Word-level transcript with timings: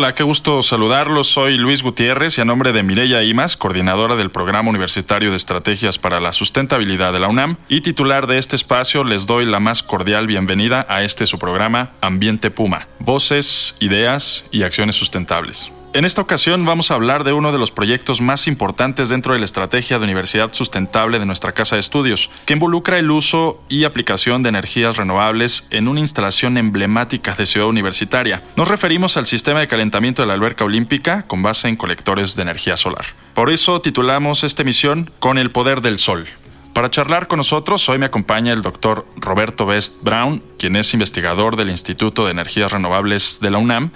Hola, 0.00 0.14
qué 0.14 0.22
gusto 0.22 0.62
saludarlos. 0.62 1.28
Soy 1.28 1.58
Luis 1.58 1.82
Gutiérrez 1.82 2.38
y 2.38 2.40
a 2.40 2.46
nombre 2.46 2.72
de 2.72 2.82
Mireya 2.82 3.22
Imas, 3.22 3.58
coordinadora 3.58 4.16
del 4.16 4.30
Programa 4.30 4.70
Universitario 4.70 5.28
de 5.30 5.36
Estrategias 5.36 5.98
para 5.98 6.20
la 6.20 6.32
Sustentabilidad 6.32 7.12
de 7.12 7.20
la 7.20 7.28
UNAM 7.28 7.58
y 7.68 7.82
titular 7.82 8.26
de 8.26 8.38
este 8.38 8.56
espacio, 8.56 9.04
les 9.04 9.26
doy 9.26 9.44
la 9.44 9.60
más 9.60 9.82
cordial 9.82 10.26
bienvenida 10.26 10.86
a 10.88 11.02
este 11.02 11.26
su 11.26 11.38
programa 11.38 11.90
Ambiente 12.00 12.50
Puma. 12.50 12.88
Voces, 12.98 13.76
ideas 13.80 14.46
y 14.50 14.62
acciones 14.62 14.96
sustentables. 14.96 15.70
En 15.92 16.04
esta 16.04 16.22
ocasión 16.22 16.64
vamos 16.64 16.92
a 16.92 16.94
hablar 16.94 17.24
de 17.24 17.32
uno 17.32 17.50
de 17.50 17.58
los 17.58 17.72
proyectos 17.72 18.20
más 18.20 18.46
importantes 18.46 19.08
dentro 19.08 19.32
de 19.32 19.40
la 19.40 19.44
estrategia 19.44 19.98
de 19.98 20.04
universidad 20.04 20.52
sustentable 20.52 21.18
de 21.18 21.26
nuestra 21.26 21.50
casa 21.50 21.74
de 21.74 21.80
estudios, 21.80 22.30
que 22.46 22.52
involucra 22.52 22.96
el 22.96 23.10
uso 23.10 23.60
y 23.68 23.82
aplicación 23.82 24.44
de 24.44 24.50
energías 24.50 24.98
renovables 24.98 25.66
en 25.70 25.88
una 25.88 25.98
instalación 25.98 26.58
emblemática 26.58 27.34
de 27.34 27.44
Ciudad 27.44 27.66
Universitaria. 27.66 28.40
Nos 28.54 28.68
referimos 28.68 29.16
al 29.16 29.26
sistema 29.26 29.58
de 29.58 29.66
calentamiento 29.66 30.22
de 30.22 30.28
la 30.28 30.34
alberca 30.34 30.64
olímpica 30.64 31.26
con 31.26 31.42
base 31.42 31.66
en 31.66 31.74
colectores 31.74 32.36
de 32.36 32.42
energía 32.42 32.76
solar. 32.76 33.06
Por 33.34 33.50
eso 33.50 33.80
titulamos 33.80 34.44
esta 34.44 34.62
emisión 34.62 35.10
Con 35.18 35.38
el 35.38 35.50
poder 35.50 35.80
del 35.80 35.98
sol. 35.98 36.24
Para 36.72 36.88
charlar 36.88 37.26
con 37.26 37.38
nosotros, 37.38 37.88
hoy 37.88 37.98
me 37.98 38.06
acompaña 38.06 38.52
el 38.52 38.62
doctor 38.62 39.04
Roberto 39.16 39.66
Best 39.66 40.04
Brown, 40.04 40.42
quien 40.56 40.76
es 40.76 40.94
investigador 40.94 41.56
del 41.56 41.68
Instituto 41.68 42.24
de 42.24 42.30
Energías 42.30 42.70
Renovables 42.70 43.40
de 43.40 43.50
la 43.50 43.58
UNAM 43.58 43.90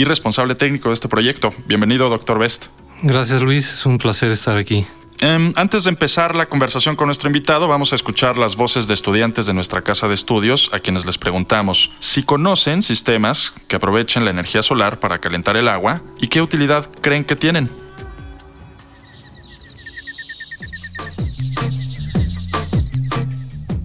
y 0.00 0.04
responsable 0.04 0.54
técnico 0.54 0.88
de 0.88 0.94
este 0.94 1.08
proyecto. 1.08 1.50
Bienvenido, 1.66 2.08
doctor 2.08 2.38
Best. 2.38 2.68
Gracias, 3.02 3.42
Luis. 3.42 3.70
Es 3.70 3.84
un 3.84 3.98
placer 3.98 4.30
estar 4.30 4.56
aquí. 4.56 4.86
Um, 5.22 5.52
antes 5.56 5.84
de 5.84 5.90
empezar 5.90 6.34
la 6.34 6.46
conversación 6.46 6.96
con 6.96 7.08
nuestro 7.08 7.28
invitado, 7.28 7.68
vamos 7.68 7.92
a 7.92 7.96
escuchar 7.96 8.38
las 8.38 8.56
voces 8.56 8.88
de 8.88 8.94
estudiantes 8.94 9.44
de 9.44 9.52
nuestra 9.52 9.82
casa 9.82 10.08
de 10.08 10.14
estudios, 10.14 10.70
a 10.72 10.80
quienes 10.80 11.04
les 11.04 11.18
preguntamos 11.18 11.90
si 11.98 12.22
conocen 12.22 12.80
sistemas 12.80 13.52
que 13.68 13.76
aprovechen 13.76 14.24
la 14.24 14.30
energía 14.30 14.62
solar 14.62 15.00
para 15.00 15.18
calentar 15.18 15.58
el 15.58 15.68
agua 15.68 16.00
y 16.18 16.28
qué 16.28 16.40
utilidad 16.40 16.90
creen 17.02 17.24
que 17.24 17.36
tienen. 17.36 17.68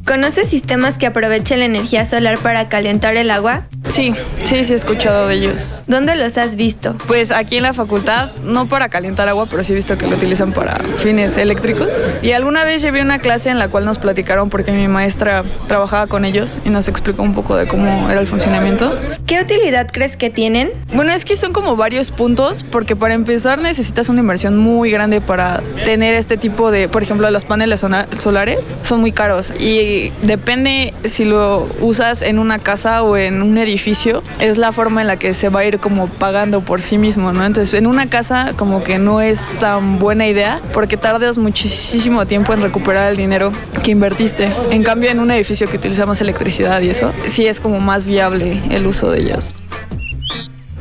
¿Conoces 0.06 0.50
sistemas 0.50 1.00
que 1.00 1.08
aprovechen 1.08 1.58
la 1.58 1.66
energía 1.66 2.06
solar 2.06 2.38
para 2.38 2.70
calentar 2.70 3.18
el 3.18 3.32
agua? 3.32 3.66
Sí, 3.88 4.14
sí, 4.44 4.64
sí 4.64 4.74
he 4.74 4.76
escuchado 4.76 5.28
de 5.28 5.36
ellos. 5.36 5.84
¿Dónde 5.88 6.16
los 6.16 6.38
has 6.38 6.56
visto? 6.56 6.94
Pues 7.08 7.32
aquí 7.32 7.58
en 7.58 7.64
la 7.64 7.74
facultad, 7.74 8.32
no 8.44 8.68
para 8.68 8.90
calentar 8.90 9.28
agua, 9.30 9.48
pero 9.50 9.64
sí 9.64 9.72
he 9.72 9.76
visto 9.76 9.98
que 9.98 10.06
lo 10.06 10.16
utilizan 10.16 10.52
para 10.52 10.78
fines 10.98 11.38
eléctricos. 11.38 11.94
Y 12.22 12.34
alguna 12.34 12.66
vez 12.66 12.84
llevé 12.84 13.02
una 13.02 13.18
clase 13.18 13.50
en 13.50 13.58
la 13.58 13.70
cual 13.70 13.86
nos 13.86 13.98
platicaron 13.98 14.50
porque 14.50 14.72
mi 14.72 14.88
maestra 14.88 15.44
trabajaba 15.68 16.06
con 16.06 16.24
ellos 16.24 16.60
y 16.66 16.70
nos 16.70 16.88
explicó 16.88 17.24
un 17.24 17.34
poco 17.34 17.56
de 17.56 17.68
cómo 17.68 18.10
era 18.10 18.20
el 18.20 18.28
funcionamiento. 18.28 18.96
¿Qué 19.26 19.42
utilidad 19.42 19.88
crees 19.92 20.16
que 20.18 20.30
tienen? 20.30 20.72
Bueno, 20.94 21.14
es 21.14 21.26
que 21.26 21.36
son 21.36 21.52
como 21.52 21.76
varios 21.78 22.12
puntos 22.12 22.64
porque 22.64 22.96
para 22.96 23.16
empezar 23.16 23.60
necesitas 23.60 24.10
una 24.10 24.20
inversión 24.20 24.58
muy 24.58 24.92
grande 24.92 25.20
para 25.20 25.64
tener 25.84 26.14
este 26.14 26.38
tipo 26.38 26.70
de, 26.70 26.90
por 26.90 27.02
ejemplo, 27.02 27.30
los 27.32 27.46
paneles 27.46 27.84
solares 28.20 28.76
son 28.84 29.02
muy 29.02 29.12
caros 29.12 29.52
y 29.60 29.95
depende 30.22 30.94
si 31.06 31.26
lo 31.26 31.68
usas 31.82 32.22
en 32.22 32.40
una 32.40 32.60
casa 32.60 33.04
o 33.04 33.18
en 33.18 33.42
un 33.42 33.58
edificio 33.58 34.22
es 34.40 34.58
la 34.58 34.72
forma 34.72 35.02
en 35.02 35.08
la 35.08 35.18
que 35.18 35.34
se 35.34 35.50
va 35.50 35.62
a 35.62 35.66
ir 35.66 35.80
como 35.80 36.08
pagando 36.08 36.62
por 36.62 36.82
sí 36.82 36.98
mismo, 36.98 37.34
¿no? 37.34 37.46
Entonces, 37.46 37.74
en 37.74 37.88
una 37.88 38.10
casa 38.10 38.54
como 38.56 38.84
que 38.84 39.00
no 39.00 39.22
es 39.22 39.42
tan 39.60 40.00
buena 40.00 40.28
idea 40.28 40.62
porque 40.74 40.98
tardas 40.98 41.38
muchísimo 41.38 42.26
tiempo 42.26 42.54
en 42.54 42.62
recuperar 42.62 43.12
el 43.12 43.18
dinero 43.18 43.52
que 43.84 43.92
invertiste. 43.92 44.50
En 44.72 44.84
cambio, 44.84 45.10
en 45.12 45.20
un 45.20 45.32
edificio 45.32 45.68
que 45.70 45.78
utiliza 45.78 46.06
más 46.06 46.22
electricidad 46.22 46.82
y 46.82 46.90
eso, 46.90 47.12
sí 47.28 47.46
es 47.46 47.60
como 47.60 47.80
más 47.80 48.06
viable 48.06 48.60
el 48.70 48.88
uso 48.88 49.12
de 49.12 49.22
ellos. 49.22 49.54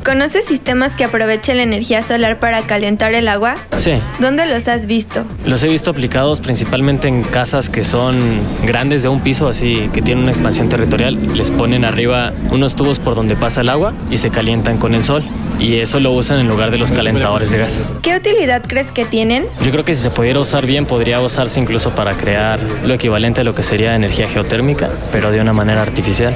¿Conoces 0.05 0.45
sistemas 0.45 0.95
que 0.95 1.03
aprovechen 1.03 1.57
la 1.57 1.63
energía 1.63 2.03
solar 2.03 2.37
para 2.37 2.61
calentar 2.61 3.15
el 3.15 3.27
agua? 3.27 3.55
Sí. 3.75 3.93
¿Dónde 4.19 4.45
los 4.45 4.67
has 4.67 4.85
visto? 4.85 5.25
Los 5.47 5.63
he 5.63 5.67
visto 5.67 5.89
aplicados 5.89 6.41
principalmente 6.41 7.07
en 7.07 7.23
casas 7.23 7.71
que 7.71 7.83
son 7.83 8.15
grandes 8.63 9.01
de 9.01 9.09
un 9.09 9.21
piso, 9.21 9.47
así 9.47 9.89
que 9.95 10.03
tienen 10.03 10.25
una 10.25 10.31
expansión 10.31 10.69
territorial. 10.69 11.35
Les 11.35 11.49
ponen 11.49 11.83
arriba 11.83 12.33
unos 12.51 12.75
tubos 12.75 12.99
por 12.99 13.15
donde 13.15 13.35
pasa 13.35 13.61
el 13.61 13.69
agua 13.69 13.95
y 14.11 14.17
se 14.17 14.29
calientan 14.29 14.77
con 14.77 14.93
el 14.93 15.03
sol. 15.03 15.23
Y 15.57 15.77
eso 15.77 15.99
lo 15.99 16.11
usan 16.11 16.37
en 16.39 16.47
lugar 16.47 16.69
de 16.69 16.77
los 16.77 16.91
calentadores 16.91 17.49
de 17.49 17.57
gas. 17.57 17.83
¿Qué 18.03 18.15
utilidad 18.15 18.61
crees 18.61 18.91
que 18.91 19.05
tienen? 19.05 19.47
Yo 19.63 19.71
creo 19.71 19.85
que 19.85 19.95
si 19.95 20.03
se 20.03 20.11
pudiera 20.11 20.39
usar 20.39 20.67
bien, 20.67 20.85
podría 20.85 21.19
usarse 21.19 21.59
incluso 21.59 21.95
para 21.95 22.13
crear 22.13 22.59
lo 22.85 22.93
equivalente 22.93 23.41
a 23.41 23.43
lo 23.43 23.55
que 23.55 23.63
sería 23.63 23.95
energía 23.95 24.27
geotérmica, 24.27 24.87
pero 25.11 25.31
de 25.31 25.41
una 25.41 25.53
manera 25.53 25.81
artificial. 25.81 26.35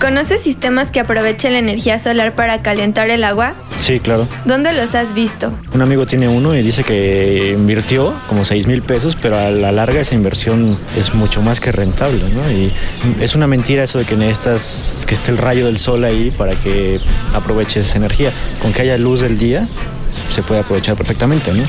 ¿Conoces 0.00 0.40
sistemas 0.40 0.92
que 0.92 1.00
aprovechen 1.00 1.52
la 1.54 1.58
energía 1.58 1.98
solar 1.98 2.34
para 2.36 2.62
calentar 2.62 3.10
el 3.10 3.24
agua? 3.24 3.54
Sí, 3.80 3.98
claro. 3.98 4.28
¿Dónde 4.44 4.72
los 4.72 4.94
has 4.94 5.12
visto? 5.12 5.52
Un 5.74 5.82
amigo 5.82 6.06
tiene 6.06 6.28
uno 6.28 6.54
y 6.54 6.62
dice 6.62 6.84
que 6.84 7.54
invirtió 7.56 8.14
como 8.28 8.44
6 8.44 8.68
mil 8.68 8.82
pesos, 8.82 9.16
pero 9.20 9.36
a 9.36 9.50
la 9.50 9.72
larga 9.72 10.00
esa 10.00 10.14
inversión 10.14 10.78
es 10.96 11.14
mucho 11.14 11.42
más 11.42 11.58
que 11.58 11.72
rentable, 11.72 12.20
¿no? 12.32 12.50
Y 12.50 12.72
es 13.20 13.34
una 13.34 13.48
mentira 13.48 13.82
eso 13.82 13.98
de 13.98 14.04
que 14.04 14.14
necesitas 14.14 15.04
que 15.04 15.14
esté 15.14 15.32
el 15.32 15.38
rayo 15.38 15.66
del 15.66 15.78
sol 15.78 16.04
ahí 16.04 16.30
para 16.30 16.54
que 16.54 17.00
aproveches 17.34 17.94
energía. 17.96 18.30
Con 18.62 18.72
que 18.72 18.82
haya 18.82 18.98
luz 18.98 19.20
del 19.20 19.36
día, 19.36 19.66
se 20.30 20.42
puede 20.42 20.60
aprovechar 20.60 20.94
perfectamente, 20.94 21.52
¿no? 21.52 21.64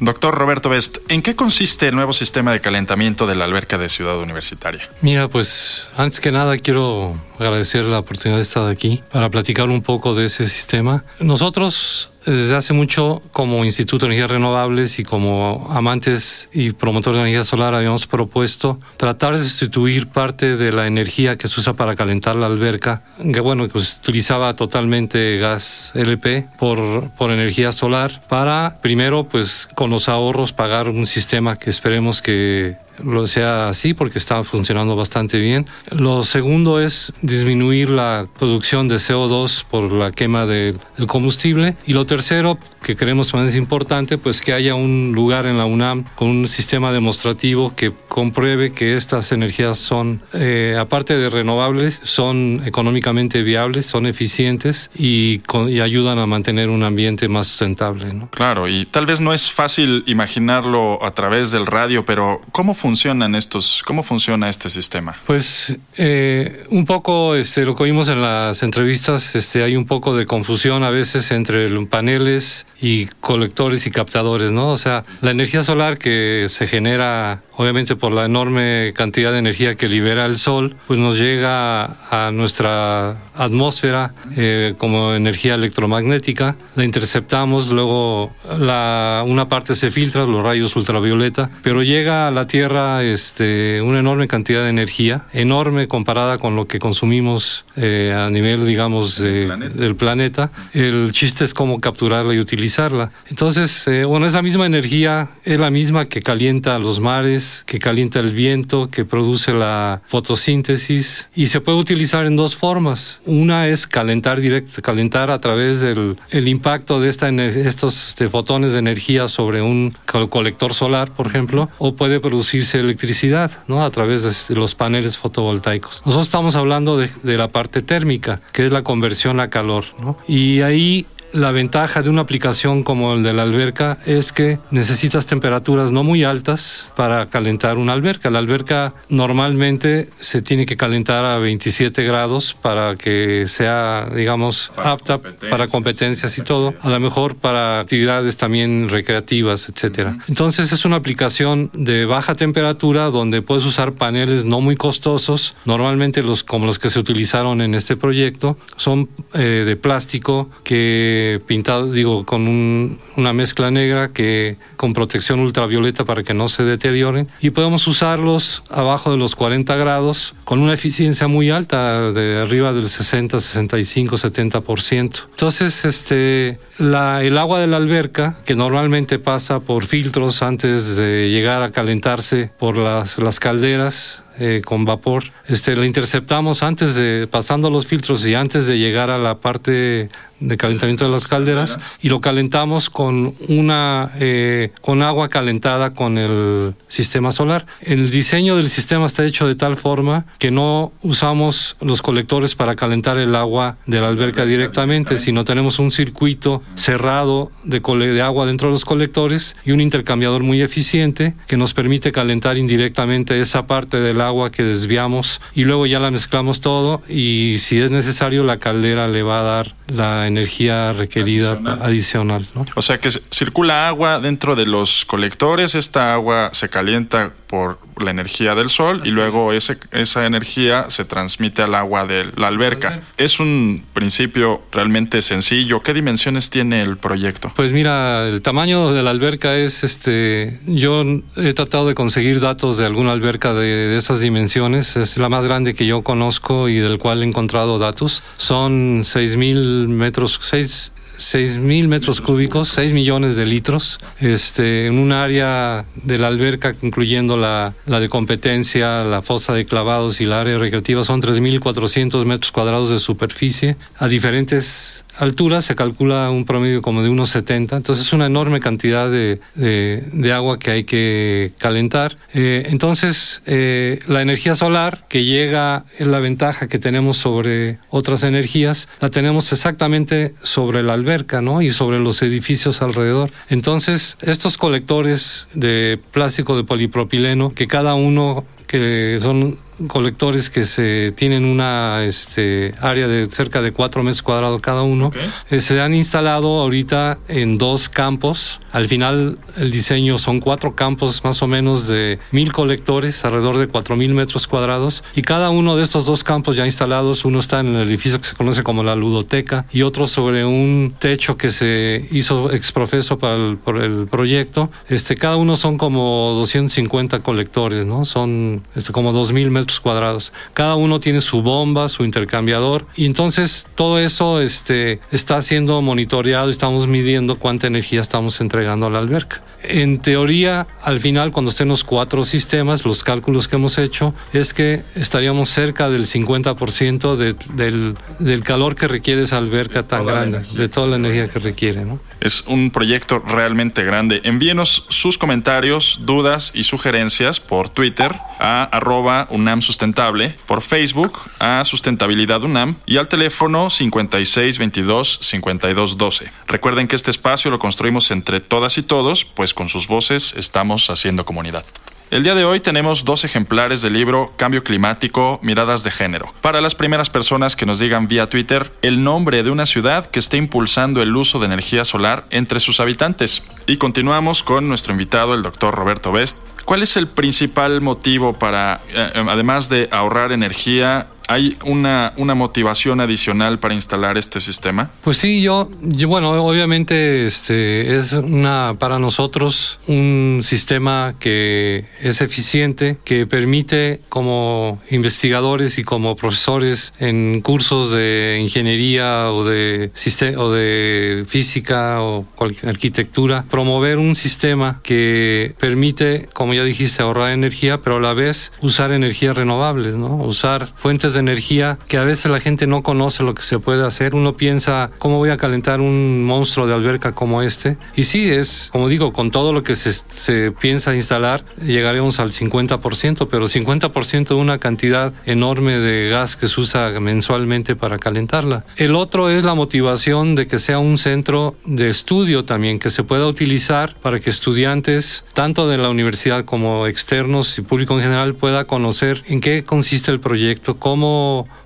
Doctor 0.00 0.34
Roberto 0.34 0.68
Best, 0.68 0.98
¿en 1.08 1.22
qué 1.22 1.34
consiste 1.34 1.88
el 1.88 1.96
nuevo 1.96 2.12
sistema 2.12 2.52
de 2.52 2.60
calentamiento 2.60 3.26
de 3.26 3.34
la 3.34 3.44
alberca 3.44 3.78
de 3.78 3.88
Ciudad 3.88 4.18
Universitaria? 4.20 4.88
Mira, 5.02 5.28
pues 5.28 5.88
antes 5.96 6.20
que 6.20 6.30
nada 6.30 6.56
quiero 6.58 7.16
agradecer 7.38 7.84
la 7.84 7.98
oportunidad 7.98 8.36
de 8.36 8.42
estar 8.42 8.68
aquí 8.68 9.02
para 9.10 9.28
platicar 9.28 9.68
un 9.68 9.82
poco 9.82 10.14
de 10.14 10.26
ese 10.26 10.46
sistema. 10.46 11.04
Nosotros 11.18 12.10
desde 12.30 12.56
hace 12.56 12.74
mucho 12.74 13.22
como 13.32 13.64
Instituto 13.64 14.06
de 14.06 14.12
Energías 14.12 14.30
Renovables 14.30 14.98
y 14.98 15.04
como 15.04 15.66
amantes 15.70 16.48
y 16.52 16.72
promotores 16.72 17.16
de 17.16 17.22
energía 17.22 17.44
solar 17.44 17.74
habíamos 17.74 18.06
propuesto 18.06 18.78
tratar 18.96 19.36
de 19.36 19.44
sustituir 19.44 20.08
parte 20.08 20.56
de 20.56 20.72
la 20.72 20.86
energía 20.86 21.36
que 21.36 21.48
se 21.48 21.60
usa 21.60 21.72
para 21.72 21.96
calentar 21.96 22.36
la 22.36 22.46
alberca, 22.46 23.02
que 23.32 23.40
bueno, 23.40 23.68
que 23.68 23.80
se 23.80 23.98
utilizaba 23.98 24.54
totalmente 24.54 25.38
gas 25.38 25.92
LP 25.94 26.48
por, 26.58 27.10
por 27.12 27.30
energía 27.30 27.72
solar 27.72 28.20
para 28.28 28.78
primero 28.82 29.24
pues 29.24 29.68
con 29.74 29.90
los 29.90 30.08
ahorros 30.08 30.52
pagar 30.52 30.88
un 30.88 31.06
sistema 31.06 31.56
que 31.56 31.70
esperemos 31.70 32.20
que 32.22 32.76
lo 33.02 33.26
sea 33.26 33.68
así 33.68 33.94
porque 33.94 34.18
está 34.18 34.44
funcionando 34.44 34.96
bastante 34.96 35.38
bien. 35.38 35.66
Lo 35.90 36.24
segundo 36.24 36.80
es 36.80 37.12
disminuir 37.22 37.90
la 37.90 38.26
producción 38.38 38.88
de 38.88 38.96
CO2 38.96 39.64
por 39.64 39.92
la 39.92 40.12
quema 40.12 40.46
del 40.46 40.78
combustible. 41.06 41.76
Y 41.86 41.92
lo 41.92 42.06
tercero, 42.06 42.58
que 42.82 42.96
creemos 42.96 43.32
más 43.34 43.54
importante, 43.54 44.18
pues 44.18 44.40
que 44.40 44.52
haya 44.52 44.74
un 44.74 45.12
lugar 45.14 45.46
en 45.46 45.58
la 45.58 45.66
UNAM 45.66 46.04
con 46.14 46.28
un 46.28 46.48
sistema 46.48 46.92
demostrativo 46.92 47.74
que 47.74 47.90
compruebe 48.08 48.72
que 48.72 48.96
estas 48.96 49.32
energías 49.32 49.78
son, 49.78 50.22
eh, 50.32 50.76
aparte 50.78 51.16
de 51.16 51.30
renovables, 51.30 52.00
son 52.04 52.62
económicamente 52.64 53.42
viables, 53.42 53.86
son 53.86 54.06
eficientes 54.06 54.90
y, 54.96 55.42
y, 55.68 55.80
ayudan 55.80 56.18
a 56.18 56.26
mantener 56.26 56.68
un 56.68 56.82
ambiente 56.82 57.28
más 57.28 57.46
sustentable. 57.48 58.12
¿no? 58.12 58.28
Claro, 58.30 58.68
y 58.68 58.86
tal 58.86 59.06
vez 59.06 59.20
no 59.20 59.32
es 59.32 59.50
fácil 59.50 60.04
imaginarlo 60.06 61.02
a 61.04 61.12
través 61.12 61.50
del 61.50 61.66
radio, 61.66 62.04
pero 62.04 62.40
¿cómo 62.52 62.74
funcionan 62.74 63.34
estos, 63.34 63.82
cómo 63.86 64.02
funciona 64.02 64.48
este 64.48 64.70
sistema? 64.70 65.14
Pues 65.26 65.76
eh, 65.96 66.64
un 66.70 66.86
poco 66.86 67.34
este, 67.34 67.64
lo 67.64 67.74
que 67.74 67.84
oímos 67.84 68.08
en 68.08 68.22
las 68.22 68.62
entrevistas, 68.62 69.34
este, 69.34 69.62
hay 69.62 69.76
un 69.76 69.84
poco 69.84 70.16
de 70.16 70.26
confusión 70.26 70.82
a 70.82 70.90
veces 70.90 71.30
entre 71.30 71.68
paneles 71.86 72.66
y 72.80 73.06
colectores 73.20 73.86
y 73.86 73.90
captadores, 73.90 74.50
¿no? 74.50 74.70
O 74.70 74.78
sea, 74.78 75.04
la 75.20 75.30
energía 75.30 75.62
solar 75.62 75.98
que 75.98 76.46
se 76.48 76.66
genera 76.66 77.42
obviamente 77.58 77.96
por 77.96 78.12
la 78.12 78.24
enorme 78.24 78.92
cantidad 78.94 79.32
de 79.32 79.40
energía 79.40 79.74
que 79.74 79.88
libera 79.88 80.24
el 80.26 80.38
sol, 80.38 80.76
pues 80.86 80.98
nos 80.98 81.18
llega 81.18 81.96
a 82.10 82.30
nuestra 82.32 83.16
atmósfera 83.34 84.14
eh, 84.36 84.74
como 84.78 85.12
energía 85.14 85.54
electromagnética, 85.54 86.56
la 86.76 86.84
interceptamos, 86.84 87.68
luego 87.72 88.32
la, 88.58 89.24
una 89.26 89.48
parte 89.48 89.74
se 89.74 89.90
filtra, 89.90 90.24
los 90.24 90.42
rayos 90.42 90.76
ultravioleta, 90.76 91.50
pero 91.62 91.82
llega 91.82 92.28
a 92.28 92.30
la 92.30 92.46
Tierra 92.46 93.02
este, 93.02 93.82
una 93.82 93.98
enorme 93.98 94.28
cantidad 94.28 94.62
de 94.62 94.70
energía, 94.70 95.26
enorme 95.32 95.88
comparada 95.88 96.38
con 96.38 96.54
lo 96.54 96.68
que 96.68 96.78
consumimos 96.78 97.64
eh, 97.76 98.14
a 98.16 98.30
nivel, 98.30 98.66
digamos, 98.66 99.18
del 99.18 99.96
planeta. 99.96 100.52
El 100.72 101.10
chiste 101.12 101.44
es 101.44 101.54
cómo 101.54 101.80
capturarla 101.80 102.34
y 102.34 102.38
utilizarla. 102.38 103.10
Entonces, 103.28 103.88
eh, 103.88 104.04
bueno, 104.04 104.26
esa 104.26 104.42
misma 104.42 104.66
energía 104.66 105.30
es 105.44 105.58
la 105.58 105.70
misma 105.70 106.06
que 106.06 106.22
calienta 106.22 106.78
los 106.78 107.00
mares, 107.00 107.47
que 107.66 107.78
calienta 107.78 108.20
el 108.20 108.32
viento, 108.32 108.90
que 108.90 109.04
produce 109.04 109.52
la 109.52 110.02
fotosíntesis 110.06 111.28
y 111.34 111.46
se 111.46 111.60
puede 111.60 111.78
utilizar 111.78 112.26
en 112.26 112.36
dos 112.36 112.56
formas. 112.56 113.20
Una 113.26 113.68
es 113.68 113.86
calentar 113.86 114.40
directo, 114.40 114.82
calentar 114.82 115.30
a 115.30 115.40
través 115.40 115.80
del 115.80 116.16
el 116.30 116.48
impacto 116.48 117.00
de 117.00 117.08
esta, 117.08 117.28
estos 117.28 118.14
fotones 118.30 118.72
de 118.72 118.78
energía 118.78 119.28
sobre 119.28 119.62
un 119.62 119.92
colector 120.30 120.74
solar, 120.74 121.12
por 121.12 121.26
ejemplo, 121.26 121.68
o 121.78 121.94
puede 121.94 122.20
producirse 122.20 122.80
electricidad 122.80 123.50
¿no? 123.66 123.84
a 123.84 123.90
través 123.90 124.48
de 124.48 124.54
los 124.54 124.74
paneles 124.74 125.16
fotovoltaicos. 125.18 126.02
Nosotros 126.04 126.26
estamos 126.26 126.56
hablando 126.56 126.96
de, 126.96 127.10
de 127.22 127.38
la 127.38 127.48
parte 127.48 127.82
térmica, 127.82 128.40
que 128.52 128.66
es 128.66 128.72
la 128.72 128.82
conversión 128.82 129.40
a 129.40 129.50
calor. 129.50 129.84
¿no? 130.00 130.18
Y 130.26 130.60
ahí 130.60 131.06
la 131.32 131.52
ventaja 131.52 132.02
de 132.02 132.10
una 132.10 132.22
aplicación 132.22 132.82
como 132.82 133.14
el 133.14 133.22
de 133.22 133.32
la 133.32 133.42
alberca 133.42 133.98
es 134.06 134.32
que 134.32 134.58
necesitas 134.70 135.26
temperaturas 135.26 135.90
no 135.92 136.02
muy 136.02 136.24
altas 136.24 136.90
para 136.96 137.28
calentar 137.28 137.78
una 137.78 137.92
alberca. 137.92 138.30
La 138.30 138.38
alberca 138.38 138.94
normalmente 139.08 140.08
se 140.20 140.42
tiene 140.42 140.66
que 140.66 140.76
calentar 140.76 141.24
a 141.24 141.38
27 141.38 142.02
grados 142.04 142.54
para 142.60 142.96
que 142.96 143.46
sea, 143.46 144.08
digamos, 144.14 144.70
apta 144.76 145.20
para 145.50 145.68
competencias 145.68 146.38
y 146.38 146.42
todo. 146.42 146.74
A 146.80 146.88
lo 146.88 147.00
mejor 147.00 147.36
para 147.36 147.80
actividades 147.80 148.36
también 148.36 148.88
recreativas, 148.88 149.68
etcétera. 149.68 150.18
Entonces 150.28 150.72
es 150.72 150.84
una 150.84 150.96
aplicación 150.96 151.70
de 151.72 152.04
baja 152.04 152.34
temperatura 152.34 153.06
donde 153.06 153.42
puedes 153.42 153.64
usar 153.64 153.92
paneles 153.92 154.44
no 154.44 154.60
muy 154.60 154.76
costosos. 154.76 155.54
Normalmente 155.64 156.22
los 156.22 156.44
como 156.44 156.66
los 156.66 156.78
que 156.78 156.90
se 156.90 156.98
utilizaron 156.98 157.60
en 157.60 157.74
este 157.74 157.96
proyecto 157.96 158.56
son 158.76 159.08
eh, 159.34 159.64
de 159.66 159.76
plástico 159.76 160.50
que 160.64 161.17
pintado, 161.46 161.90
digo, 161.90 162.24
con 162.24 162.98
una 163.16 163.32
mezcla 163.32 163.70
negra 163.70 164.12
que 164.12 164.56
con 164.76 164.92
protección 164.92 165.40
ultravioleta 165.40 166.04
para 166.04 166.22
que 166.22 166.34
no 166.34 166.48
se 166.48 166.64
deterioren 166.64 167.28
y 167.40 167.50
podemos 167.50 167.86
usarlos 167.86 168.62
abajo 168.70 169.10
de 169.10 169.16
los 169.16 169.34
40 169.34 169.74
grados 169.76 170.34
con 170.44 170.60
una 170.60 170.74
eficiencia 170.74 171.28
muy 171.28 171.50
alta 171.50 172.12
de 172.12 172.40
arriba 172.40 172.72
del 172.72 172.88
60, 172.88 173.40
65, 173.40 174.16
70%. 174.16 175.24
Entonces, 175.30 175.84
este 175.84 176.58
la, 176.78 177.22
el 177.22 177.36
agua 177.38 177.60
de 177.60 177.66
la 177.66 177.76
alberca, 177.76 178.36
que 178.44 178.54
normalmente 178.54 179.18
pasa 179.18 179.60
por 179.60 179.84
filtros 179.84 180.42
antes 180.42 180.96
de 180.96 181.28
llegar 181.30 181.62
a 181.62 181.72
calentarse 181.72 182.50
por 182.58 182.76
las, 182.76 183.18
las 183.18 183.40
calderas, 183.40 184.22
eh, 184.40 184.62
con 184.64 184.84
vapor. 184.84 185.24
Este, 185.46 185.74
la 185.76 185.86
interceptamos 185.86 186.62
antes 186.62 186.94
de, 186.94 187.26
pasando 187.30 187.70
los 187.70 187.86
filtros 187.86 188.24
y 188.24 188.34
antes 188.34 188.66
de 188.66 188.78
llegar 188.78 189.10
a 189.10 189.18
la 189.18 189.38
parte 189.38 190.08
de 190.40 190.56
calentamiento 190.56 191.04
de 191.04 191.10
las 191.10 191.26
calderas 191.26 191.78
y 192.00 192.08
lo 192.08 192.20
calentamos 192.20 192.90
con 192.90 193.34
una 193.48 194.10
eh, 194.20 194.70
con 194.80 195.02
agua 195.02 195.28
calentada 195.28 195.94
con 195.94 196.18
el 196.18 196.74
sistema 196.88 197.32
solar. 197.32 197.66
El 197.80 198.10
diseño 198.10 198.56
del 198.56 198.68
sistema 198.70 199.06
está 199.06 199.24
hecho 199.24 199.46
de 199.48 199.54
tal 199.54 199.76
forma 199.76 200.26
que 200.38 200.50
no 200.50 200.92
usamos 201.02 201.76
los 201.80 202.02
colectores 202.02 202.54
para 202.54 202.76
calentar 202.76 203.18
el 203.18 203.34
agua 203.34 203.78
de 203.86 204.00
la 204.00 204.08
alberca 204.08 204.44
directamente, 204.44 205.18
sino 205.18 205.44
tenemos 205.44 205.78
un 205.78 205.90
circuito 205.90 206.62
cerrado 206.76 207.50
de, 207.64 207.80
de 207.80 208.22
agua 208.22 208.46
dentro 208.46 208.68
de 208.68 208.72
los 208.72 208.84
colectores 208.84 209.56
y 209.64 209.72
un 209.72 209.80
intercambiador 209.80 210.42
muy 210.42 210.62
eficiente 210.62 211.34
que 211.46 211.56
nos 211.56 211.74
permite 211.74 212.12
calentar 212.12 212.56
indirectamente 212.56 213.40
esa 213.40 213.66
parte 213.66 213.98
del 213.98 214.20
agua 214.20 214.27
que 214.50 214.62
desviamos 214.62 215.40
y 215.54 215.64
luego 215.64 215.86
ya 215.86 216.00
la 216.00 216.10
mezclamos 216.10 216.60
todo 216.60 217.02
y 217.08 217.56
si 217.58 217.80
es 217.80 217.90
necesario 217.90 218.44
la 218.44 218.58
caldera 218.58 219.08
le 219.08 219.22
va 219.22 219.40
a 219.40 219.42
dar 219.42 219.74
la 219.88 220.26
energía 220.26 220.92
requerida 220.92 221.58
adicional. 221.80 222.46
O 222.74 222.82
sea 222.82 222.98
que 222.98 223.10
circula 223.10 223.88
agua 223.88 224.20
dentro 224.20 224.54
de 224.54 224.66
los 224.66 225.04
colectores, 225.04 225.74
esta 225.74 226.14
agua 226.14 226.50
se 226.52 226.68
calienta 226.68 227.32
por 227.48 227.78
la 228.02 228.10
energía 228.10 228.54
del 228.54 228.68
sol 228.68 229.02
y 229.04 229.10
luego 229.10 229.52
ese, 229.52 229.78
esa 229.92 230.26
energía 230.26 230.86
se 230.88 231.04
transmite 231.04 231.62
al 231.62 231.74
agua 231.74 232.06
de 232.06 232.30
la 232.36 232.48
alberca. 232.48 233.00
Es 233.16 233.40
un 233.40 233.84
principio 233.92 234.62
realmente 234.72 235.22
sencillo. 235.22 235.82
¿Qué 235.82 235.94
dimensiones 235.94 236.50
tiene 236.50 236.82
el 236.82 236.96
proyecto? 236.96 237.52
Pues 237.56 237.72
mira, 237.72 238.26
el 238.28 238.42
tamaño 238.42 238.92
de 238.92 239.02
la 239.02 239.10
alberca 239.10 239.56
es 239.56 239.84
este. 239.84 240.58
Yo 240.66 241.04
he 241.36 241.52
tratado 241.54 241.86
de 241.88 241.94
conseguir 241.94 242.40
datos 242.40 242.76
de 242.76 242.86
alguna 242.86 243.12
alberca 243.12 243.54
de, 243.54 243.66
de 243.66 243.96
esas 243.96 244.20
dimensiones. 244.20 244.96
Es 244.96 245.16
la 245.16 245.28
más 245.28 245.44
grande 245.44 245.74
que 245.74 245.86
yo 245.86 246.02
conozco 246.02 246.68
y 246.68 246.76
del 246.76 246.98
cual 246.98 247.22
he 247.22 247.26
encontrado 247.26 247.78
datos. 247.78 248.22
Son 248.36 249.02
6.000 249.02 249.88
metros, 249.88 250.40
6, 250.42 250.92
6 251.18 251.58
mil 251.58 251.88
metros 251.88 252.20
cúbicos, 252.20 252.70
6 252.70 252.94
millones 252.94 253.36
de 253.36 253.44
litros, 253.44 254.00
este, 254.20 254.86
en 254.86 254.98
un 254.98 255.12
área 255.12 255.84
de 255.96 256.16
la 256.16 256.28
alberca, 256.28 256.74
incluyendo 256.80 257.36
la, 257.36 257.74
la 257.86 258.00
de 258.00 258.08
competencia, 258.08 259.02
la 259.02 259.20
fosa 259.20 259.52
de 259.52 259.66
clavados 259.66 260.20
y 260.20 260.24
la 260.24 260.40
área 260.40 260.56
recreativa, 260.58 261.04
son 261.04 261.20
3.400 261.20 262.24
metros 262.24 262.52
cuadrados 262.52 262.88
de 262.88 262.98
superficie 262.98 263.76
a 263.98 264.08
diferentes 264.08 265.04
altura 265.18 265.62
se 265.62 265.74
calcula 265.74 266.30
un 266.30 266.44
promedio 266.44 266.82
como 266.82 267.02
de 267.02 267.08
unos 267.08 267.30
70, 267.30 267.76
entonces 267.76 268.06
es 268.06 268.12
una 268.12 268.26
enorme 268.26 268.60
cantidad 268.60 269.10
de, 269.10 269.40
de, 269.54 270.32
agua 270.32 270.58
que 270.58 270.70
hay 270.70 270.84
que 270.84 271.52
calentar. 271.58 272.16
Eh, 272.34 272.66
entonces, 272.70 273.42
eh, 273.46 274.00
la 274.06 274.22
energía 274.22 274.54
solar 274.54 275.04
que 275.08 275.24
llega 275.24 275.84
es 275.98 276.06
la 276.06 276.20
ventaja 276.20 276.68
que 276.68 276.78
tenemos 276.78 277.16
sobre 277.16 277.78
otras 277.90 278.22
energías, 278.22 278.88
la 279.00 279.10
tenemos 279.10 279.52
exactamente 279.52 280.34
sobre 280.42 280.82
la 280.82 280.94
alberca, 280.94 281.42
¿no? 281.42 281.62
Y 281.62 281.70
sobre 281.70 281.98
los 281.98 282.22
edificios 282.22 282.82
alrededor. 282.82 283.30
Entonces, 283.48 284.18
estos 284.22 284.56
colectores 284.56 285.48
de 285.54 285.98
plástico 286.12 286.56
de 286.56 286.64
polipropileno, 286.64 287.54
que 287.54 287.66
cada 287.66 287.94
uno 287.94 288.44
que 288.66 289.18
son 289.20 289.58
colectores 289.86 290.50
que 290.50 290.66
se 290.66 291.12
tienen 291.12 291.44
una 291.44 292.04
este, 292.04 292.72
área 292.80 293.06
de 293.06 293.26
cerca 293.28 293.62
de 293.62 293.72
4 293.72 294.02
metros 294.02 294.22
cuadrados 294.22 294.60
cada 294.60 294.82
uno. 294.82 295.10
Eh, 295.50 295.60
se 295.60 295.80
han 295.80 295.94
instalado 295.94 296.60
ahorita 296.60 297.18
en 297.28 297.58
dos 297.58 297.88
campos. 297.88 298.60
Al 298.72 298.88
final 298.88 299.38
el 299.56 299.70
diseño 299.70 300.18
son 300.18 300.40
cuatro 300.40 300.74
campos 300.74 301.24
más 301.24 301.42
o 301.42 301.46
menos 301.46 301.88
de 301.88 302.18
mil 302.32 302.52
colectores, 302.52 303.24
alrededor 303.24 303.58
de 303.58 303.68
4 303.68 303.96
mil 303.96 304.14
metros 304.14 304.46
cuadrados. 304.46 305.04
Y 305.14 305.22
cada 305.22 305.50
uno 305.50 305.76
de 305.76 305.84
estos 305.84 306.06
dos 306.06 306.24
campos 306.24 306.56
ya 306.56 306.66
instalados, 306.66 307.24
uno 307.24 307.38
está 307.38 307.60
en 307.60 307.68
el 307.68 307.88
edificio 307.88 308.20
que 308.20 308.26
se 308.26 308.34
conoce 308.34 308.62
como 308.62 308.82
la 308.82 308.96
ludoteca 308.96 309.66
y 309.72 309.82
otro 309.82 310.06
sobre 310.06 310.44
un 310.44 310.94
techo 310.98 311.36
que 311.36 311.50
se 311.50 312.06
hizo 312.10 312.52
exprofeso 312.52 313.18
para 313.18 313.36
el, 313.36 313.58
el 313.82 314.06
proyecto. 314.10 314.70
Este, 314.88 315.16
cada 315.16 315.36
uno 315.36 315.56
son 315.56 315.78
como 315.78 316.32
250 316.34 317.20
colectores, 317.20 317.86
¿no? 317.86 318.04
Son 318.04 318.62
este, 318.74 318.92
como 318.92 319.12
2 319.12 319.32
mil 319.32 319.50
metros 319.68 319.80
cuadrados. 319.80 320.32
Cada 320.54 320.76
uno 320.76 320.98
tiene 320.98 321.20
su 321.20 321.42
bomba, 321.42 321.88
su 321.90 322.04
intercambiador 322.04 322.86
y 322.96 323.04
entonces 323.04 323.66
todo 323.74 323.98
eso 323.98 324.40
este, 324.40 325.00
está 325.12 325.42
siendo 325.42 325.82
monitoreado 325.82 326.48
estamos 326.48 326.86
midiendo 326.86 327.36
cuánta 327.38 327.66
energía 327.66 328.00
estamos 328.00 328.40
entregando 328.40 328.86
a 328.86 328.90
la 328.90 328.98
alberca. 328.98 329.42
En 329.62 329.98
teoría, 329.98 330.66
al 330.82 331.00
final, 331.00 331.32
cuando 331.32 331.50
estén 331.50 331.68
los 331.68 331.84
cuatro 331.84 332.24
sistemas, 332.24 332.84
los 332.84 333.02
cálculos 333.02 333.48
que 333.48 333.56
hemos 333.56 333.76
hecho 333.76 334.14
es 334.32 334.54
que 334.54 334.82
estaríamos 334.94 335.50
cerca 335.50 335.90
del 335.90 336.06
50% 336.06 337.16
del, 337.16 337.94
del 338.18 338.42
calor 338.42 338.74
que 338.76 338.88
requiere 338.88 339.22
esa 339.22 339.36
alberca 339.36 339.82
tan 339.82 340.06
grande, 340.06 340.40
de 340.52 340.68
toda 340.68 340.86
la 340.86 340.96
energía 340.96 341.28
que 341.28 341.40
requiere. 341.40 341.84
¿no? 341.84 341.98
Es 342.20 342.44
un 342.46 342.70
proyecto 342.70 343.18
realmente 343.20 343.84
grande. 343.84 344.20
Envíenos 344.24 344.84
sus 344.88 345.18
comentarios, 345.18 346.00
dudas 346.02 346.50
y 346.54 346.64
sugerencias 346.64 347.40
por 347.40 347.68
Twitter 347.68 348.16
a 348.38 348.64
arroba 348.64 349.26
UNAM 349.30 349.62
Sustentable, 349.62 350.36
por 350.46 350.62
Facebook 350.62 351.18
a 351.38 351.64
Sustentabilidad 351.64 352.42
UNAM 352.42 352.76
y 352.86 352.96
al 352.96 353.06
teléfono 353.08 353.68
5622-5212. 353.68 356.30
Recuerden 356.46 356.88
que 356.88 356.96
este 356.96 357.10
espacio 357.10 357.50
lo 357.50 357.58
construimos 357.58 358.10
entre 358.10 358.40
todas 358.40 358.78
y 358.78 358.82
todos, 358.82 359.24
pues 359.24 359.54
con 359.54 359.68
sus 359.68 359.86
voces 359.86 360.34
estamos 360.36 360.90
haciendo 360.90 361.24
comunidad. 361.24 361.64
El 362.10 362.22
día 362.22 362.34
de 362.34 362.46
hoy 362.46 362.60
tenemos 362.60 363.04
dos 363.04 363.24
ejemplares 363.24 363.82
del 363.82 363.92
libro 363.92 364.32
Cambio 364.38 364.64
Climático, 364.64 365.40
Miradas 365.42 365.84
de 365.84 365.90
Género. 365.90 366.32
Para 366.40 366.62
las 366.62 366.74
primeras 366.74 367.10
personas 367.10 367.54
que 367.54 367.66
nos 367.66 367.80
digan 367.80 368.08
vía 368.08 368.30
Twitter 368.30 368.72
el 368.80 369.04
nombre 369.04 369.42
de 369.42 369.50
una 369.50 369.66
ciudad 369.66 370.06
que 370.06 370.18
esté 370.18 370.38
impulsando 370.38 371.02
el 371.02 371.14
uso 371.14 371.38
de 371.38 371.44
energía 371.44 371.84
solar 371.84 372.24
entre 372.30 372.60
sus 372.60 372.80
habitantes. 372.80 373.44
Y 373.66 373.76
continuamos 373.76 374.42
con 374.42 374.68
nuestro 374.68 374.92
invitado, 374.92 375.34
el 375.34 375.42
doctor 375.42 375.74
Roberto 375.74 376.10
Best, 376.10 376.38
¿Cuál 376.68 376.82
es 376.82 376.98
el 376.98 377.06
principal 377.06 377.80
motivo 377.80 378.34
para, 378.34 378.82
eh, 378.92 379.10
además 379.14 379.70
de 379.70 379.88
ahorrar 379.90 380.32
energía, 380.32 381.06
¿Hay 381.30 381.58
una, 381.66 382.14
una 382.16 382.34
motivación 382.34 383.02
adicional 383.02 383.58
para 383.58 383.74
instalar 383.74 384.16
este 384.16 384.40
sistema? 384.40 384.90
Pues 385.04 385.18
sí, 385.18 385.42
yo, 385.42 385.70
yo, 385.82 386.08
bueno, 386.08 386.30
obviamente 386.30 387.26
este 387.26 387.96
es 387.98 388.14
una 388.14 388.76
para 388.78 388.98
nosotros 388.98 389.78
un 389.86 390.40
sistema 390.42 391.16
que 391.20 391.84
es 392.00 392.22
eficiente, 392.22 392.96
que 393.04 393.26
permite 393.26 394.00
como 394.08 394.80
investigadores 394.90 395.78
y 395.78 395.84
como 395.84 396.16
profesores 396.16 396.94
en 396.98 397.42
cursos 397.42 397.90
de 397.90 398.38
ingeniería 398.40 399.30
o 399.30 399.44
de 399.44 399.90
o 400.38 400.50
de 400.50 401.26
física 401.28 402.00
o 402.00 402.26
arquitectura 402.66 403.44
promover 403.50 403.98
un 403.98 404.16
sistema 404.16 404.80
que 404.82 405.54
permite, 405.60 406.26
como 406.32 406.54
ya 406.54 406.64
dijiste, 406.64 407.02
ahorrar 407.02 407.32
energía, 407.32 407.82
pero 407.82 407.96
a 407.96 408.00
la 408.00 408.14
vez 408.14 408.50
usar 408.62 408.92
energías 408.92 409.36
renovables, 409.36 409.94
¿no? 409.94 410.16
Usar 410.16 410.72
fuentes 410.74 411.12
de 411.12 411.17
energía 411.20 411.78
que 411.88 411.98
a 411.98 412.04
veces 412.04 412.30
la 412.30 412.40
gente 412.40 412.66
no 412.66 412.82
conoce 412.82 413.22
lo 413.22 413.34
que 413.34 413.42
se 413.42 413.58
puede 413.58 413.86
hacer. 413.86 414.14
Uno 414.14 414.36
piensa, 414.36 414.90
¿cómo 414.98 415.18
voy 415.18 415.30
a 415.30 415.36
calentar 415.36 415.80
un 415.80 416.24
monstruo 416.24 416.66
de 416.66 416.74
alberca 416.74 417.12
como 417.12 417.42
este? 417.42 417.76
Y 417.96 418.04
sí, 418.04 418.30
es, 418.30 418.68
como 418.72 418.88
digo, 418.88 419.12
con 419.12 419.30
todo 419.30 419.52
lo 419.52 419.62
que 419.62 419.76
se, 419.76 419.92
se 419.92 420.52
piensa 420.52 420.94
instalar, 420.94 421.44
llegaremos 421.64 422.18
al 422.20 422.32
50%, 422.32 423.28
pero 423.30 423.46
50% 423.46 424.28
de 424.28 424.34
una 424.34 424.58
cantidad 424.58 425.12
enorme 425.26 425.78
de 425.78 426.08
gas 426.08 426.36
que 426.36 426.48
se 426.48 426.60
usa 426.60 426.88
mensualmente 427.00 427.76
para 427.76 427.98
calentarla. 427.98 428.64
El 428.76 428.94
otro 428.94 429.30
es 429.30 429.44
la 429.44 429.54
motivación 429.54 430.34
de 430.34 430.46
que 430.46 430.58
sea 430.58 430.78
un 430.78 430.98
centro 430.98 431.56
de 431.64 431.90
estudio 431.90 432.44
también, 432.44 432.78
que 432.78 432.90
se 432.90 433.04
pueda 433.04 433.26
utilizar 433.26 433.94
para 434.02 434.20
que 434.20 434.30
estudiantes, 434.30 435.24
tanto 435.34 435.68
de 435.68 435.78
la 435.78 435.90
universidad 435.90 436.44
como 436.44 436.86
externos 436.86 437.58
y 437.58 437.62
público 437.62 437.94
en 437.94 438.02
general, 438.02 438.34
pueda 438.34 438.64
conocer 438.64 439.22
en 439.26 439.40
qué 439.40 439.64
consiste 439.64 440.10
el 440.10 440.20
proyecto, 440.20 440.76
cómo 440.76 441.07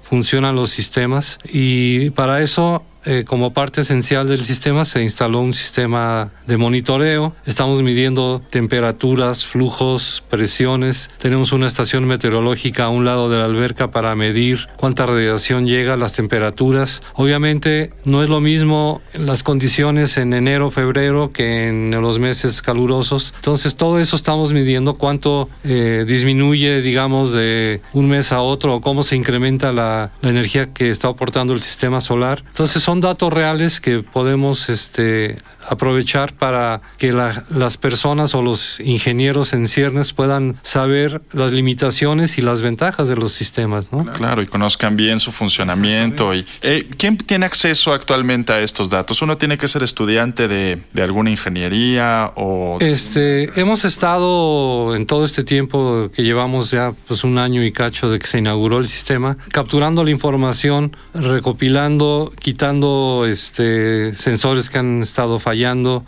funcionan 0.03 0.57
los 0.57 0.71
sistemas. 0.71 1.39
Y 1.51 2.11
para 2.11 2.43
eso 2.43 2.83
eh, 3.05 3.25
como 3.27 3.53
parte 3.53 3.81
esencial 3.81 4.29
del 4.29 4.45
sistema 4.45 4.85
se 4.85 5.03
instaló 5.03 5.41
un 5.41 5.53
sistema 5.53 6.31
de 6.47 6.57
monitoreo. 6.57 7.35
Estamos 7.47 7.83
midiendo 7.83 8.43
temperaturas, 8.51 9.45
flujos, 9.45 10.23
presiones. 10.31 11.11
Tenemos 11.19 11.53
una 11.53 11.67
estación 11.67 12.07
meteorológica 12.07 12.85
a 12.85 12.89
un 12.91 13.05
lado 13.05 13.29
de 13.29 13.39
la 13.39 13.47
alberca 13.47 13.91
para 13.91 14.15
medir 14.15 14.69
cuánta 14.77 15.07
radiación 15.07 15.67
llega, 15.67 15.97
las 15.97 16.13
temperaturas. 16.13 17.03
Obviamente 17.15 17.93
no 18.05 18.23
es 18.23 18.29
lo 18.29 18.41
mismo 18.41 19.03
las 19.15 19.43
condiciones 19.43 20.17
en 20.17 20.33
enero, 20.35 20.71
febrero 20.71 21.33
que 21.33 21.69
en 21.69 21.91
los 21.91 22.19
meses 22.19 22.63
calurosos. 22.63 23.33
Entonces 23.37 23.77
todo 23.77 23.99
eso 23.99 24.17
estamos 24.17 24.53
midiendo 24.53 24.95
cuánto 24.95 25.49
eh, 25.65 26.05
disminuye, 26.07 26.83
digamos, 26.83 27.33
de 27.33 27.81
un 27.93 28.09
mes 28.09 28.33
a 28.33 28.41
otro 28.41 28.77
o 28.77 28.81
cómo 28.81 29.03
se 29.03 29.17
incrementa 29.17 29.73
la, 29.73 30.13
la 30.21 30.29
energía 30.29 30.73
que 30.73 30.91
está 30.91 31.09
aportando 31.09 31.53
el 31.53 31.61
sistema 31.61 32.01
solar. 32.01 32.45
Entonces 32.49 32.83
son 32.83 32.92
datos 33.01 33.33
reales 33.33 33.81
que 33.81 34.03
podemos 34.03 34.69
este, 34.69 35.37
aprovechar 35.69 36.35
para 36.35 36.81
que 36.99 37.13
las 37.13 37.77
personas 37.77 38.35
o 38.35 38.43
los 38.43 38.81
ingenieros 38.81 39.53
en 39.53 39.69
ciernes 39.69 40.13
puedan 40.13 40.57
saber 40.63 41.23
las 41.33 41.53
limitaciones 41.53 42.39
y 42.39 42.43
las 42.43 42.63
ventajas 42.63 43.09
de 43.09 43.17
los 43.17 43.33
sistemas. 43.33 43.87
¿no? 43.93 44.05
Claro, 44.13 44.43
y 44.43 44.47
conozcan 44.47 44.97
bien 44.97 45.21
su 45.21 45.33
funcionamiento. 45.33 46.35
Y, 46.35 46.45
eh, 46.63 46.89
¿Quién 46.97 47.17
tiene 47.17 47.47
acceso 47.47 47.93
actualmente 47.93 48.53
a 48.53 48.61
estos 48.61 48.91
datos? 48.91 49.23
¿Uno 49.23 49.37
tiene 49.37 49.59
que 49.59 49.69
ser 49.69 49.83
estudiante 49.83 50.49
de, 50.49 50.79
de 50.93 51.03
alguna 51.03 51.31
ingeniería 51.31 52.33
o...? 52.37 52.79
Este, 52.81 53.59
hemos 53.61 53.85
estado 53.85 54.95
en 54.95 55.07
todo 55.07 55.25
este 55.25 55.45
tiempo 55.45 56.11
que 56.15 56.23
llevamos 56.23 56.71
ya 56.71 56.93
pues, 57.09 57.25
un 57.25 57.39
año 57.39 57.63
y 57.63 57.73
cacho 57.73 58.11
de 58.11 58.19
que 58.19 58.27
se 58.27 58.39
inauguró 58.39 58.79
el 58.79 58.89
sistema, 58.89 59.37
capturando 59.51 60.05
la 60.05 60.11
información, 60.11 60.97
recopilando, 61.15 62.33
quitando 62.39 63.27
este, 63.29 64.15
sensores 64.15 64.71
que 64.71 64.79
han 64.79 65.03
estado 65.03 65.39
fallando, 65.39 65.52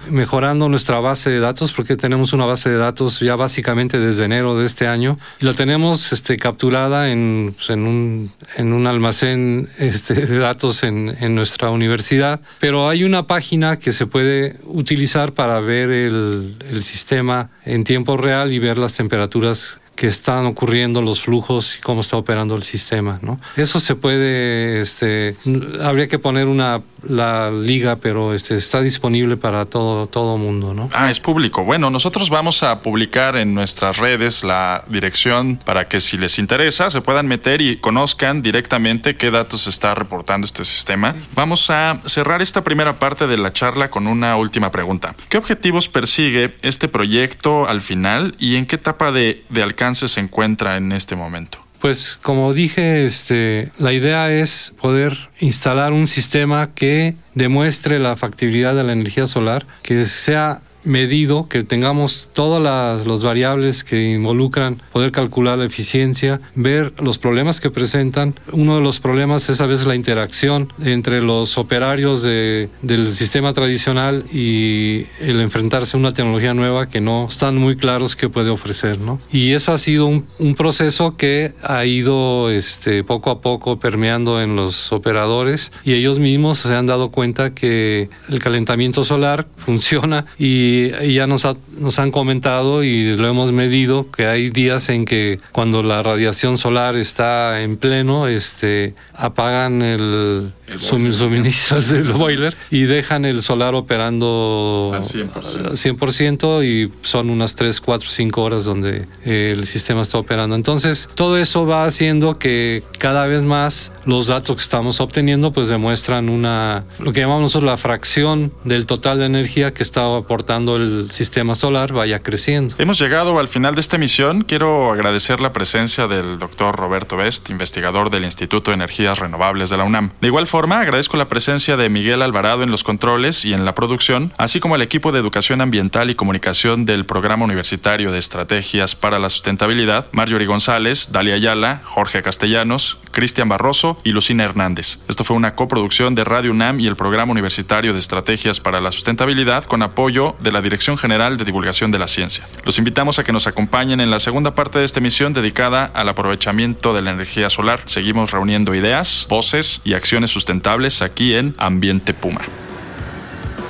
mejorando 0.08 0.68
nuestra 0.68 1.00
base 1.00 1.30
de 1.30 1.40
datos, 1.40 1.72
porque 1.72 1.96
tenemos 1.96 2.32
una 2.32 2.46
base 2.46 2.70
de 2.70 2.76
datos 2.76 3.20
ya 3.20 3.36
básicamente 3.36 3.98
desde 3.98 4.24
enero 4.24 4.56
de 4.56 4.66
este 4.66 4.86
año, 4.86 5.18
y 5.40 5.44
la 5.44 5.54
tenemos 5.54 6.12
este, 6.12 6.36
capturada 6.36 7.10
en, 7.10 7.54
un, 7.68 8.86
almacén 8.86 9.68
este, 9.78 10.14
de 10.14 10.38
datos 10.38 10.82
en, 10.82 11.34
nuestra 11.34 11.70
universidad, 11.70 12.40
pero 12.60 12.88
hay 12.88 13.04
una 13.04 13.26
página 13.26 13.78
que 13.78 13.92
se 13.92 14.06
puede 14.06 14.56
utilizar 14.64 15.32
para 15.32 15.60
ver 15.60 15.90
el 15.90 16.82
sistema 16.82 17.50
en 17.64 17.84
tiempo 17.84 18.16
real 18.16 18.52
y 18.52 18.58
ver 18.58 18.78
las 18.78 18.94
temperaturas 18.94 19.78
que 19.94 20.08
están 20.08 20.46
ocurriendo 20.46 21.00
los 21.00 21.22
flujos 21.22 21.76
y 21.76 21.80
cómo 21.80 22.00
está 22.00 22.16
operando 22.16 22.56
el 22.56 22.62
sistema, 22.62 23.18
¿no? 23.22 23.40
Eso 23.56 23.80
se 23.80 23.94
puede, 23.94 24.80
este, 24.80 25.36
habría 25.80 26.08
que 26.08 26.18
poner 26.18 26.46
una 26.46 26.82
la 27.08 27.50
liga, 27.50 27.96
pero 27.96 28.34
este, 28.34 28.56
está 28.56 28.80
disponible 28.80 29.36
para 29.36 29.66
todo 29.66 30.06
todo 30.06 30.38
mundo, 30.38 30.74
¿no? 30.74 30.88
Ah, 30.92 31.10
es 31.10 31.20
público. 31.20 31.64
Bueno, 31.64 31.90
nosotros 31.90 32.30
vamos 32.30 32.62
a 32.62 32.80
publicar 32.80 33.36
en 33.36 33.54
nuestras 33.54 33.98
redes 33.98 34.42
la 34.42 34.84
dirección 34.88 35.58
para 35.64 35.86
que 35.86 36.00
si 36.00 36.16
les 36.16 36.38
interesa 36.38 36.90
se 36.90 37.00
puedan 37.00 37.26
meter 37.26 37.60
y 37.60 37.76
conozcan 37.76 38.42
directamente 38.42 39.16
qué 39.16 39.30
datos 39.30 39.66
está 39.66 39.94
reportando 39.94 40.46
este 40.46 40.64
sistema. 40.64 41.14
Vamos 41.34 41.70
a 41.70 41.98
cerrar 42.06 42.42
esta 42.42 42.64
primera 42.64 42.94
parte 42.94 43.26
de 43.26 43.36
la 43.36 43.52
charla 43.52 43.90
con 43.90 44.06
una 44.06 44.36
última 44.36 44.70
pregunta. 44.70 45.14
¿Qué 45.28 45.38
objetivos 45.38 45.88
persigue 45.88 46.54
este 46.62 46.88
proyecto 46.88 47.68
al 47.68 47.80
final 47.80 48.34
y 48.38 48.56
en 48.56 48.66
qué 48.66 48.76
etapa 48.76 49.12
de, 49.12 49.44
de 49.50 49.62
alcance 49.62 49.83
se 49.92 50.20
encuentra 50.20 50.76
en 50.76 50.92
este 50.92 51.16
momento? 51.16 51.58
Pues 51.80 52.18
como 52.22 52.54
dije, 52.54 53.04
este, 53.04 53.70
la 53.78 53.92
idea 53.92 54.32
es 54.32 54.72
poder 54.80 55.28
instalar 55.40 55.92
un 55.92 56.06
sistema 56.06 56.70
que 56.74 57.14
demuestre 57.34 57.98
la 57.98 58.16
factibilidad 58.16 58.74
de 58.74 58.84
la 58.84 58.92
energía 58.92 59.26
solar, 59.26 59.66
que 59.82 60.06
sea 60.06 60.60
medido, 60.84 61.48
que 61.48 61.62
tengamos 61.62 62.28
todas 62.32 62.62
las 62.62 63.06
los 63.06 63.24
variables 63.24 63.84
que 63.84 64.12
involucran 64.12 64.80
poder 64.92 65.12
calcular 65.12 65.58
la 65.58 65.64
eficiencia, 65.64 66.40
ver 66.54 66.92
los 67.00 67.18
problemas 67.18 67.60
que 67.60 67.70
presentan. 67.70 68.34
Uno 68.52 68.76
de 68.76 68.82
los 68.82 69.00
problemas 69.00 69.48
es 69.48 69.60
a 69.60 69.66
veces 69.66 69.86
la 69.86 69.94
interacción 69.94 70.72
entre 70.82 71.20
los 71.20 71.58
operarios 71.58 72.22
de, 72.22 72.68
del 72.82 73.12
sistema 73.12 73.52
tradicional 73.52 74.24
y 74.32 75.06
el 75.20 75.40
enfrentarse 75.40 75.96
a 75.96 76.00
una 76.00 76.12
tecnología 76.12 76.54
nueva 76.54 76.88
que 76.88 77.00
no 77.00 77.28
están 77.28 77.56
muy 77.56 77.76
claros 77.76 78.16
qué 78.16 78.28
puede 78.28 78.50
ofrecer. 78.50 78.98
¿no? 79.00 79.18
Y 79.32 79.52
eso 79.52 79.72
ha 79.72 79.78
sido 79.78 80.06
un, 80.06 80.26
un 80.38 80.54
proceso 80.54 81.16
que 81.16 81.54
ha 81.62 81.84
ido 81.84 82.50
este, 82.50 83.04
poco 83.04 83.30
a 83.30 83.40
poco 83.40 83.78
permeando 83.78 84.42
en 84.42 84.56
los 84.56 84.92
operadores 84.92 85.72
y 85.84 85.92
ellos 85.92 86.18
mismos 86.18 86.58
se 86.58 86.74
han 86.74 86.86
dado 86.86 87.10
cuenta 87.10 87.54
que 87.54 88.08
el 88.28 88.38
calentamiento 88.38 89.04
solar 89.04 89.46
funciona 89.56 90.26
y 90.38 90.73
y, 90.74 91.14
ya 91.14 91.26
nos, 91.26 91.46
nos 91.78 91.98
han 91.98 92.10
comentado 92.10 92.82
y 92.82 93.16
lo 93.16 93.28
hemos 93.28 93.52
medido 93.52 94.10
que 94.10 94.26
hay 94.26 94.50
días 94.50 94.88
en 94.88 95.04
que 95.04 95.38
cuando 95.52 95.82
la 95.82 96.02
radiación 96.02 96.58
solar 96.58 96.96
está 96.96 97.62
en 97.62 97.76
pleno, 97.76 98.28
este, 98.28 98.94
apagan 99.14 99.82
el, 99.82 100.52
suministro 100.78 101.80
del 101.94 102.12
boiler 102.12 102.56
y 102.70 102.82
dejan 102.82 103.24
el 103.24 103.42
solar 103.42 103.74
operando 103.74 104.92
al 104.94 105.02
100%. 105.02 106.64
y 106.64 106.90
son 107.06 107.30
unas 107.30 107.54
3, 107.54 107.80
4, 107.80 108.08
5 108.08 108.42
horas 108.42 108.64
donde 108.64 109.06
el 109.24 109.66
sistema 109.66 110.02
está 110.02 110.18
operando. 110.18 110.56
Entonces, 110.56 111.08
todo 111.14 111.38
eso 111.38 111.66
va 111.66 111.84
haciendo 111.84 112.38
que 112.38 112.82
cada 112.98 113.26
vez 113.26 113.42
más 113.42 113.92
los 114.06 114.28
datos 114.28 114.56
que 114.56 114.62
estamos 114.62 115.00
obteniendo 115.00 115.52
pues 115.52 115.68
demuestran 115.68 116.28
una, 116.28 116.84
lo 116.98 117.12
que 117.12 117.20
llamamos 117.20 117.42
nosotros 117.42 117.70
la 117.70 117.76
fracción 117.76 118.52
del 118.64 118.86
total 118.86 119.18
de 119.18 119.26
energía 119.26 119.72
que 119.72 119.82
está 119.82 120.16
aportando 120.16 120.63
el 120.76 121.10
sistema 121.10 121.54
solar 121.54 121.92
vaya 121.92 122.22
creciendo. 122.22 122.74
Hemos 122.78 122.98
llegado 122.98 123.38
al 123.38 123.48
final 123.48 123.74
de 123.74 123.80
esta 123.80 123.96
emisión. 123.96 124.42
Quiero 124.42 124.90
agradecer 124.90 125.40
la 125.40 125.52
presencia 125.52 126.06
del 126.06 126.38
doctor 126.38 126.76
Roberto 126.76 127.16
Best, 127.16 127.50
investigador 127.50 128.10
del 128.10 128.24
Instituto 128.24 128.70
de 128.70 128.76
Energías 128.76 129.18
Renovables 129.18 129.70
de 129.70 129.76
la 129.76 129.84
UNAM. 129.84 130.10
De 130.20 130.28
igual 130.28 130.46
forma, 130.46 130.80
agradezco 130.80 131.16
la 131.16 131.28
presencia 131.28 131.76
de 131.76 131.88
Miguel 131.88 132.22
Alvarado 132.22 132.62
en 132.62 132.70
los 132.70 132.82
controles 132.82 133.44
y 133.44 133.54
en 133.54 133.64
la 133.64 133.74
producción, 133.74 134.32
así 134.38 134.60
como 134.60 134.76
el 134.76 134.82
equipo 134.82 135.12
de 135.12 135.20
Educación 135.20 135.60
Ambiental 135.60 136.10
y 136.10 136.14
Comunicación 136.14 136.86
del 136.86 137.06
Programa 137.06 137.44
Universitario 137.44 138.10
de 138.12 138.18
Estrategias 138.18 138.94
para 138.94 139.18
la 139.18 139.28
Sustentabilidad, 139.28 140.08
Marjorie 140.12 140.46
González, 140.46 141.12
Dalia 141.12 141.34
Ayala, 141.34 141.80
Jorge 141.84 142.22
Castellanos, 142.22 142.98
Cristian 143.10 143.48
Barroso 143.48 144.00
y 144.04 144.12
Lucina 144.12 144.44
Hernández. 144.44 145.00
Esto 145.08 145.24
fue 145.24 145.36
una 145.36 145.54
coproducción 145.54 146.14
de 146.14 146.24
Radio 146.24 146.50
UNAM 146.50 146.80
y 146.80 146.86
el 146.86 146.96
Programa 146.96 147.32
Universitario 147.32 147.92
de 147.92 147.98
Estrategias 147.98 148.60
para 148.60 148.80
la 148.80 148.92
Sustentabilidad 148.92 149.64
con 149.64 149.82
apoyo 149.82 150.36
de 150.40 150.52
la 150.54 150.62
Dirección 150.62 150.96
General 150.96 151.36
de 151.36 151.44
Divulgación 151.44 151.90
de 151.90 151.98
la 151.98 152.08
Ciencia. 152.08 152.46
Los 152.64 152.78
invitamos 152.78 153.18
a 153.18 153.24
que 153.24 153.32
nos 153.32 153.46
acompañen 153.46 154.00
en 154.00 154.10
la 154.10 154.18
segunda 154.18 154.54
parte 154.54 154.78
de 154.78 154.86
esta 154.86 155.00
emisión 155.00 155.34
dedicada 155.34 155.84
al 155.84 156.08
aprovechamiento 156.08 156.94
de 156.94 157.02
la 157.02 157.10
energía 157.10 157.50
solar. 157.50 157.80
Seguimos 157.84 158.30
reuniendo 158.30 158.74
ideas, 158.74 159.26
voces 159.28 159.82
y 159.84 159.92
acciones 159.92 160.30
sustentables 160.30 161.02
aquí 161.02 161.34
en 161.34 161.54
Ambiente 161.58 162.14
Puma. 162.14 162.40